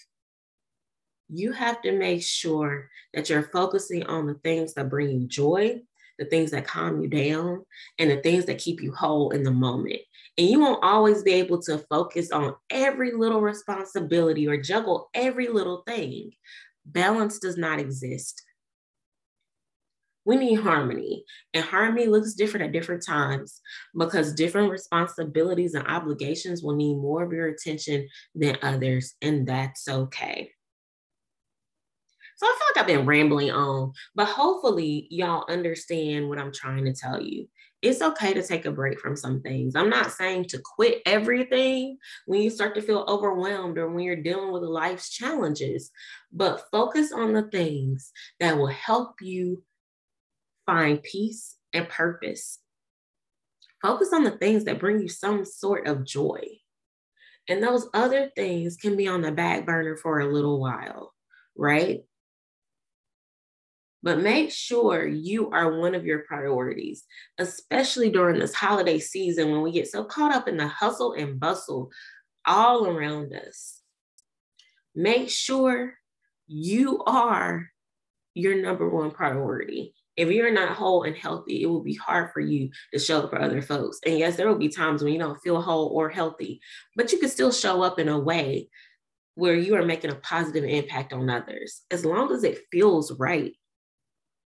you 1.30 1.52
have 1.52 1.82
to 1.84 1.92
make 1.92 2.24
sure 2.24 2.90
that 3.14 3.30
you're 3.30 3.44
focusing 3.44 4.06
on 4.06 4.28
the 4.28 4.36
things 4.36 4.74
that 4.74 4.90
bring 4.90 5.10
you 5.10 5.28
joy 5.28 5.82
the 6.20 6.26
things 6.26 6.52
that 6.52 6.68
calm 6.68 7.02
you 7.02 7.08
down, 7.08 7.66
and 7.98 8.12
the 8.12 8.22
things 8.22 8.46
that 8.46 8.60
keep 8.60 8.82
you 8.82 8.94
whole 8.94 9.32
in 9.32 9.44
the 9.44 9.52
moment. 9.52 10.00
And 10.38 10.48
you 10.48 10.60
won't 10.60 10.84
always 10.84 11.24
be 11.24 11.32
able 11.34 11.62
to 11.64 11.80
focus 11.90 12.32
on 12.32 12.56
every 12.70 13.14
little 13.14 13.42
responsibility 13.42 14.48
or 14.48 14.58
juggle 14.58 15.10
every 15.14 15.48
little 15.48 15.84
thing. 15.88 16.32
Balance 16.86 17.40
does 17.40 17.58
not 17.58 17.80
exist. 17.80 18.44
We 20.26 20.36
need 20.36 20.56
harmony, 20.56 21.26
and 21.54 21.64
harmony 21.66 22.06
looks 22.06 22.34
different 22.34 22.68
at 22.68 22.72
different 22.72 23.04
times 23.04 23.62
because 23.98 24.34
different 24.34 24.70
responsibilities 24.70 25.74
and 25.74 25.88
obligations 25.88 26.62
will 26.62 26.76
need 26.76 26.98
more 26.98 27.24
of 27.24 27.32
your 27.32 27.48
attention 27.48 28.08
than 28.36 28.58
others, 28.62 29.16
and 29.22 29.48
that's 29.48 29.88
okay. 29.88 30.52
So 32.40 32.46
I 32.46 32.56
feel 32.58 32.68
like 32.70 32.82
I've 32.82 32.96
been 32.96 33.06
rambling 33.06 33.52
on, 33.52 33.92
but 34.16 34.30
hopefully 34.30 35.08
y'all 35.12 35.44
understand 35.50 36.30
what 36.30 36.40
I'm 36.40 36.54
trying 36.54 36.86
to 36.86 36.94
tell 36.94 37.22
you. 37.22 37.50
It's 37.82 38.02
okay 38.02 38.34
to 38.34 38.42
take 38.42 38.64
a 38.64 38.72
break 38.72 38.98
from 38.98 39.18
some 39.18 39.42
things. 39.42 39.76
I'm 39.76 39.90
not 39.90 40.14
saying 40.14 40.46
to 40.46 40.62
quit 40.64 41.02
everything 41.06 41.98
when 42.28 42.42
you 42.42 42.50
start 42.50 42.76
to 42.76 42.82
feel 42.82 43.04
overwhelmed 43.10 43.78
or 43.78 43.90
when 43.92 44.06
you're 44.06 44.16
dealing 44.16 44.54
with 44.54 44.64
life's 44.64 45.10
challenges, 45.10 45.92
but 46.32 46.64
focus 46.72 47.12
on 47.12 47.34
the 47.34 47.44
things 47.44 48.14
that 48.40 48.56
will 48.58 48.68
help 48.68 49.16
you 49.20 49.62
find 50.66 51.04
peace 51.04 51.58
and 51.74 51.90
purpose. 51.90 52.60
Focus 53.82 54.14
on 54.14 54.24
the 54.24 54.32
things 54.32 54.64
that 54.64 54.80
bring 54.80 55.02
you 55.02 55.10
some 55.10 55.44
sort 55.44 55.88
of 55.88 56.06
joy. 56.06 56.40
And 57.50 57.62
those 57.62 57.90
other 57.94 58.32
things 58.34 58.78
can 58.78 58.96
be 58.96 59.10
on 59.10 59.24
the 59.24 59.34
back 59.34 59.66
burner 59.66 59.98
for 59.98 60.22
a 60.22 60.32
little 60.32 60.62
while, 60.62 61.14
right? 61.58 62.04
But 64.02 64.20
make 64.20 64.52
sure 64.52 65.06
you 65.06 65.50
are 65.52 65.80
one 65.80 65.94
of 65.94 66.06
your 66.06 66.20
priorities, 66.20 67.04
especially 67.38 68.10
during 68.10 68.40
this 68.40 68.54
holiday 68.54 69.00
season 69.00 69.52
when 69.52 69.62
we 69.62 69.72
get 69.72 69.90
so 69.90 70.04
caught 70.04 70.34
up 70.34 70.48
in 70.48 70.58
the 70.58 70.68
hustle 70.68 71.14
and 71.14 71.40
bustle 71.40 71.92
all 72.46 72.88
around 72.88 73.34
us. 73.34 73.82
Make 74.96 75.30
sure 75.30 75.94
you 76.48 77.04
are 77.06 77.70
your 78.34 78.62
number 78.62 78.90
one 78.90 79.12
priority. 79.12 79.94
If 80.16 80.30
you're 80.30 80.52
not 80.52 80.76
whole 80.76 81.04
and 81.04 81.16
healthy, 81.16 81.62
it 81.62 81.68
will 81.68 81.84
be 81.84 81.94
hard 81.94 82.32
for 82.34 82.42
you 82.42 82.72
to 82.94 83.00
show 83.00 83.22
up 83.22 83.30
for 83.30 83.42
other 83.42 83.62
folks. 83.62 84.00
And 84.06 84.18
yes, 84.18 84.36
there 84.36 84.48
will 84.48 84.58
be 84.58 84.70
times 84.70 85.02
when 85.04 85.14
you 85.14 85.20
don't 85.20 85.40
feel 85.42 85.62
whole 85.62 85.88
or 85.88 86.10
healthy, 86.10 86.60
but 86.96 87.12
you 87.12 87.20
can 87.20 87.30
still 87.30 87.52
show 87.52 87.82
up 87.82 88.00
in 88.00 88.10
a 88.10 88.20
way 88.20 88.70
where 89.36 89.56
you 89.56 89.76
are 89.76 89.86
making 89.86 90.12
a 90.12 90.16
positive 90.16 90.66
impact 90.66 91.14
on 91.14 91.30
others 91.30 91.84
as 91.92 92.04
long 92.04 92.34
as 92.34 92.44
it 92.44 92.60
feels 92.72 93.14
right 93.14 93.54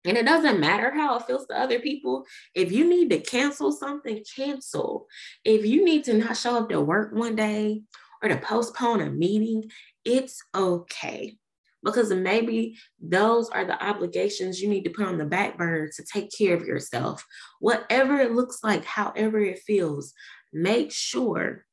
And 0.05 0.17
it 0.17 0.25
doesn't 0.25 0.59
matter 0.59 0.91
how 0.91 1.17
it 1.17 1.23
feels 1.23 1.47
to 1.47 1.57
other 1.57 1.79
people. 1.79 2.25
If 2.53 2.71
you 2.71 2.87
need 2.87 3.09
to 3.11 3.19
cancel 3.19 3.71
something, 3.71 4.23
cancel. 4.35 5.07
If 5.45 5.65
you 5.65 5.85
need 5.85 6.03
to 6.05 6.13
not 6.13 6.37
show 6.37 6.57
up 6.57 6.69
to 6.69 6.81
work 6.81 7.13
one 7.13 7.35
day 7.35 7.83
or 8.21 8.29
to 8.29 8.37
postpone 8.37 9.01
a 9.01 9.09
meeting, 9.09 9.69
it's 10.03 10.41
okay. 10.53 11.37
Because 11.83 12.11
maybe 12.13 12.77
those 13.01 13.49
are 13.49 13.65
the 13.65 13.81
obligations 13.83 14.61
you 14.61 14.69
need 14.69 14.83
to 14.83 14.89
put 14.89 15.05
on 15.05 15.17
the 15.17 15.25
back 15.25 15.57
burner 15.57 15.89
to 15.95 16.03
take 16.03 16.29
care 16.37 16.55
of 16.55 16.65
yourself. 16.65 17.25
Whatever 17.59 18.19
it 18.19 18.31
looks 18.31 18.59
like, 18.63 18.85
however 18.85 19.39
it 19.39 19.59
feels, 19.59 20.13
make 20.53 20.91
sure 20.91 21.65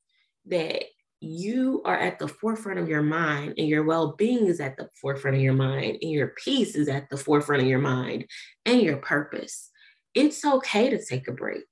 that 0.46 0.84
you 1.20 1.82
are 1.84 1.98
at 1.98 2.18
the 2.18 2.28
forefront 2.28 2.78
of 2.78 2.88
your 2.88 3.02
mind 3.02 3.54
and 3.58 3.68
your 3.68 3.84
well-being 3.84 4.46
is 4.46 4.58
at 4.58 4.76
the 4.76 4.88
forefront 5.00 5.36
of 5.36 5.42
your 5.42 5.52
mind 5.52 5.98
and 6.00 6.10
your 6.10 6.28
peace 6.28 6.74
is 6.74 6.88
at 6.88 7.10
the 7.10 7.16
forefront 7.16 7.62
of 7.62 7.68
your 7.68 7.78
mind 7.78 8.24
and 8.64 8.80
your 8.80 8.96
purpose. 8.96 9.70
It's 10.14 10.44
okay 10.44 10.90
to 10.90 11.04
take 11.04 11.28
a 11.28 11.32
break 11.32 11.66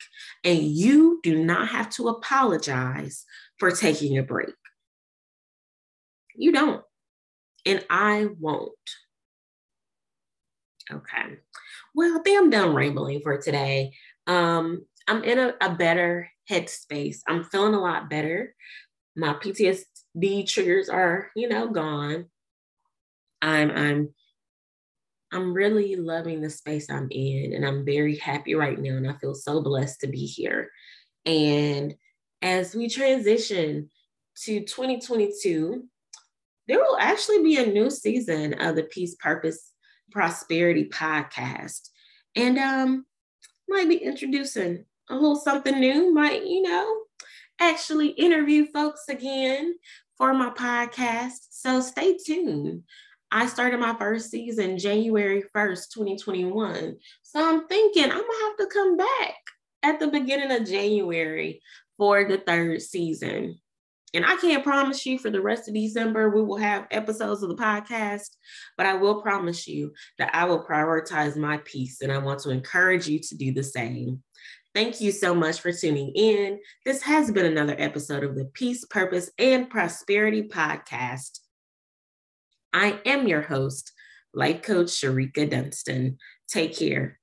and 0.44 0.60
you 0.60 1.20
do 1.22 1.42
not 1.42 1.68
have 1.68 1.88
to 1.90 2.08
apologize 2.08 3.24
for 3.58 3.70
taking 3.70 4.18
a 4.18 4.22
break. 4.22 4.54
You 6.36 6.52
don't 6.52 6.84
and 7.64 7.84
i 7.90 8.28
won't. 8.38 8.72
Okay. 10.90 11.36
Well 11.94 12.18
i 12.18 12.22
think 12.22 12.38
i'm 12.38 12.50
done 12.50 12.74
rambling 12.74 13.20
for 13.22 13.38
today. 13.38 13.92
Um 14.26 14.84
i'm 15.08 15.24
in 15.24 15.38
a, 15.38 15.54
a 15.60 15.74
better 15.74 16.30
headspace. 16.50 17.18
I'm 17.26 17.44
feeling 17.44 17.74
a 17.74 17.80
lot 17.80 18.08
better 18.08 18.54
my 19.16 19.34
PTSD 19.34 20.46
triggers 20.46 20.88
are, 20.88 21.30
you 21.34 21.48
know, 21.48 21.68
gone. 21.68 22.26
I'm 23.40 23.70
I'm 23.70 24.14
I'm 25.32 25.52
really 25.52 25.96
loving 25.96 26.40
the 26.40 26.50
space 26.50 26.88
I'm 26.90 27.08
in 27.10 27.52
and 27.52 27.66
I'm 27.66 27.84
very 27.84 28.16
happy 28.16 28.54
right 28.54 28.78
now 28.78 28.96
and 28.96 29.08
I 29.08 29.14
feel 29.14 29.34
so 29.34 29.62
blessed 29.62 30.00
to 30.00 30.06
be 30.06 30.24
here. 30.24 30.70
And 31.26 31.94
as 32.40 32.74
we 32.74 32.88
transition 32.88 33.90
to 34.44 34.60
2022, 34.60 35.84
there 36.66 36.78
will 36.78 36.96
actually 36.98 37.42
be 37.42 37.58
a 37.58 37.66
new 37.66 37.90
season 37.90 38.54
of 38.60 38.76
the 38.76 38.84
Peace 38.84 39.16
Purpose 39.16 39.72
Prosperity 40.10 40.88
podcast. 40.88 41.88
And 42.34 42.58
um 42.58 43.04
might 43.68 43.88
be 43.88 43.96
introducing 43.96 44.84
a 45.10 45.14
little 45.14 45.36
something 45.36 45.78
new, 45.78 46.12
might, 46.12 46.46
you 46.46 46.62
know, 46.62 46.97
actually 47.60 48.08
interview 48.08 48.66
folks 48.66 49.04
again 49.08 49.74
for 50.16 50.34
my 50.34 50.50
podcast. 50.50 51.48
So 51.50 51.80
stay 51.80 52.16
tuned. 52.16 52.82
I 53.30 53.46
started 53.46 53.78
my 53.78 53.94
first 53.98 54.30
season 54.30 54.78
January 54.78 55.44
1st, 55.54 55.90
2021. 55.94 56.96
So 57.22 57.46
I'm 57.46 57.66
thinking 57.68 58.04
I'm 58.04 58.10
gonna 58.10 58.44
have 58.44 58.56
to 58.58 58.66
come 58.72 58.96
back 58.96 59.34
at 59.82 60.00
the 60.00 60.08
beginning 60.08 60.50
of 60.50 60.66
January 60.66 61.60
for 61.96 62.24
the 62.24 62.38
third 62.38 62.80
season. 62.82 63.60
And 64.14 64.24
I 64.24 64.36
can't 64.36 64.64
promise 64.64 65.04
you 65.04 65.18
for 65.18 65.30
the 65.30 65.42
rest 65.42 65.68
of 65.68 65.74
December 65.74 66.30
we 66.30 66.42
will 66.42 66.56
have 66.56 66.86
episodes 66.90 67.42
of 67.42 67.50
the 67.50 67.56
podcast, 67.56 68.30
but 68.76 68.86
I 68.86 68.94
will 68.94 69.20
promise 69.20 69.68
you 69.68 69.92
that 70.18 70.34
I 70.34 70.44
will 70.44 70.64
prioritize 70.64 71.36
my 71.36 71.58
peace 71.58 72.00
and 72.00 72.10
I 72.10 72.18
want 72.18 72.40
to 72.40 72.50
encourage 72.50 73.06
you 73.06 73.18
to 73.18 73.36
do 73.36 73.52
the 73.52 73.62
same. 73.62 74.22
Thank 74.74 75.00
you 75.00 75.12
so 75.12 75.34
much 75.34 75.60
for 75.60 75.72
tuning 75.72 76.12
in. 76.14 76.58
This 76.84 77.02
has 77.02 77.30
been 77.30 77.46
another 77.46 77.74
episode 77.78 78.24
of 78.24 78.34
the 78.34 78.46
Peace, 78.54 78.84
Purpose, 78.84 79.30
and 79.38 79.68
Prosperity 79.68 80.44
Podcast. 80.44 81.40
I 82.72 83.00
am 83.04 83.26
your 83.26 83.42
host, 83.42 83.92
Life 84.32 84.62
Coach 84.62 84.88
Shereka 84.88 85.50
Dunston. 85.50 86.18
Take 86.48 86.78
care. 86.78 87.17